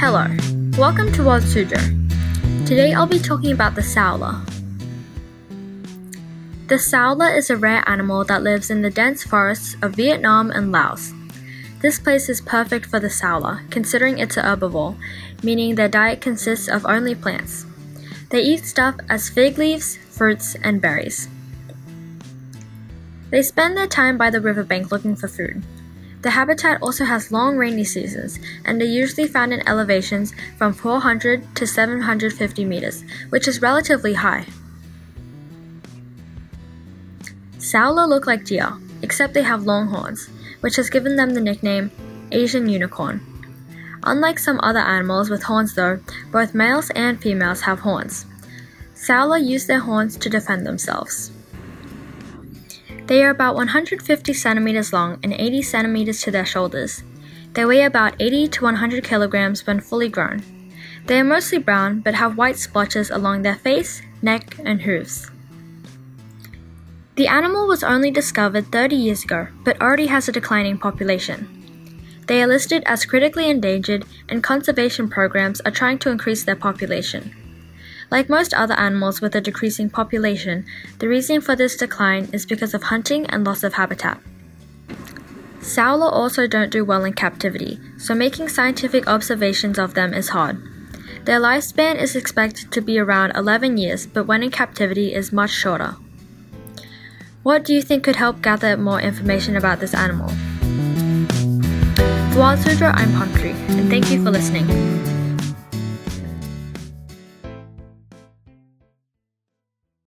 Hello, 0.00 0.26
welcome 0.78 1.12
to 1.12 1.22
Wild 1.22 1.42
Suzhou. 1.42 1.76
Today 2.66 2.94
I'll 2.94 3.06
be 3.06 3.18
talking 3.18 3.52
about 3.52 3.74
the 3.74 3.82
Saola. 3.82 4.40
The 6.68 6.76
Saola 6.76 7.36
is 7.36 7.50
a 7.50 7.56
rare 7.58 7.84
animal 7.86 8.24
that 8.24 8.42
lives 8.42 8.70
in 8.70 8.80
the 8.80 8.88
dense 8.88 9.22
forests 9.22 9.76
of 9.82 9.96
Vietnam 9.96 10.50
and 10.52 10.72
Laos. 10.72 11.12
This 11.82 12.00
place 12.00 12.30
is 12.30 12.40
perfect 12.40 12.86
for 12.86 12.98
the 12.98 13.10
Saola, 13.10 13.60
considering 13.70 14.18
it's 14.18 14.38
a 14.38 14.42
herbivore, 14.42 14.96
meaning 15.42 15.74
their 15.74 15.86
diet 15.86 16.22
consists 16.22 16.66
of 16.66 16.86
only 16.86 17.14
plants. 17.14 17.66
They 18.30 18.40
eat 18.40 18.64
stuff 18.64 18.94
as 19.10 19.28
fig 19.28 19.58
leaves, 19.58 19.98
fruits, 19.98 20.56
and 20.64 20.80
berries. 20.80 21.28
They 23.28 23.42
spend 23.42 23.76
their 23.76 23.86
time 23.86 24.16
by 24.16 24.30
the 24.30 24.40
riverbank 24.40 24.90
looking 24.90 25.14
for 25.14 25.28
food. 25.28 25.62
The 26.22 26.30
habitat 26.30 26.82
also 26.82 27.04
has 27.04 27.32
long 27.32 27.56
rainy 27.56 27.84
seasons, 27.84 28.38
and 28.64 28.80
are 28.82 28.84
usually 28.84 29.26
found 29.26 29.52
in 29.52 29.66
elevations 29.66 30.34
from 30.58 30.74
400 30.74 31.56
to 31.56 31.66
750 31.66 32.64
meters, 32.64 33.04
which 33.30 33.48
is 33.48 33.62
relatively 33.62 34.14
high. 34.14 34.46
Saola 37.58 38.06
look 38.06 38.26
like 38.26 38.44
deer, 38.44 38.72
except 39.02 39.32
they 39.32 39.42
have 39.42 39.64
long 39.64 39.88
horns, 39.88 40.28
which 40.60 40.76
has 40.76 40.90
given 40.90 41.16
them 41.16 41.34
the 41.34 41.40
nickname 41.40 41.90
Asian 42.32 42.68
unicorn. 42.68 43.20
Unlike 44.02 44.38
some 44.38 44.60
other 44.62 44.80
animals 44.80 45.30
with 45.30 45.42
horns, 45.42 45.74
though, 45.74 46.00
both 46.32 46.54
males 46.54 46.90
and 46.90 47.20
females 47.20 47.62
have 47.62 47.80
horns. 47.80 48.26
Saola 48.94 49.42
use 49.42 49.66
their 49.66 49.80
horns 49.80 50.16
to 50.18 50.28
defend 50.28 50.66
themselves. 50.66 51.32
They 53.10 53.24
are 53.24 53.30
about 53.30 53.56
150 53.56 54.32
centimeters 54.32 54.92
long 54.92 55.18
and 55.24 55.32
80 55.32 55.62
centimeters 55.62 56.22
to 56.22 56.30
their 56.30 56.46
shoulders. 56.46 57.02
They 57.54 57.64
weigh 57.64 57.82
about 57.82 58.14
80 58.20 58.46
to 58.46 58.64
100 58.66 59.02
kilograms 59.02 59.66
when 59.66 59.80
fully 59.80 60.08
grown. 60.08 60.44
They 61.06 61.18
are 61.18 61.24
mostly 61.24 61.58
brown 61.58 62.02
but 62.02 62.14
have 62.14 62.38
white 62.38 62.56
splotches 62.56 63.10
along 63.10 63.42
their 63.42 63.56
face, 63.56 64.00
neck, 64.22 64.56
and 64.64 64.82
hooves. 64.82 65.28
The 67.16 67.26
animal 67.26 67.66
was 67.66 67.82
only 67.82 68.12
discovered 68.12 68.70
30 68.70 68.94
years 68.94 69.24
ago 69.24 69.48
but 69.64 69.82
already 69.82 70.06
has 70.06 70.28
a 70.28 70.32
declining 70.38 70.78
population. 70.78 71.48
They 72.28 72.40
are 72.40 72.46
listed 72.46 72.84
as 72.86 73.06
critically 73.06 73.50
endangered, 73.50 74.04
and 74.28 74.40
conservation 74.40 75.08
programs 75.08 75.60
are 75.62 75.72
trying 75.72 75.98
to 75.98 76.10
increase 76.10 76.44
their 76.44 76.54
population. 76.54 77.34
Like 78.10 78.28
most 78.28 78.52
other 78.54 78.74
animals 78.74 79.20
with 79.20 79.34
a 79.36 79.40
decreasing 79.40 79.88
population, 79.88 80.64
the 80.98 81.08
reason 81.08 81.40
for 81.40 81.54
this 81.54 81.76
decline 81.76 82.28
is 82.32 82.44
because 82.44 82.74
of 82.74 82.84
hunting 82.84 83.26
and 83.26 83.44
loss 83.44 83.62
of 83.62 83.74
habitat. 83.74 84.20
Saola 85.60 86.10
also 86.10 86.46
don't 86.46 86.72
do 86.72 86.84
well 86.84 87.04
in 87.04 87.12
captivity, 87.12 87.78
so 87.98 88.14
making 88.14 88.48
scientific 88.48 89.06
observations 89.06 89.78
of 89.78 89.94
them 89.94 90.12
is 90.12 90.30
hard. 90.30 90.60
Their 91.24 91.38
lifespan 91.38 92.00
is 92.00 92.16
expected 92.16 92.72
to 92.72 92.80
be 92.80 92.98
around 92.98 93.32
11 93.36 93.76
years, 93.76 94.06
but 94.06 94.26
when 94.26 94.42
in 94.42 94.50
captivity 94.50 95.14
is 95.14 95.32
much 95.32 95.50
shorter. 95.50 95.96
What 97.42 97.64
do 97.64 97.74
you 97.74 97.82
think 97.82 98.04
could 98.04 98.16
help 98.16 98.42
gather 98.42 98.76
more 98.76 99.00
information 99.00 99.56
about 99.56 99.80
this 99.80 99.94
animal? 99.94 100.30
For 102.32 102.40
Wild 102.40 102.60
Suzhou, 102.60 102.92
I'm 102.94 103.12
Palmtree, 103.12 103.54
and 103.78 103.90
thank 103.90 104.10
you 104.10 104.24
for 104.24 104.30
listening. 104.30 105.19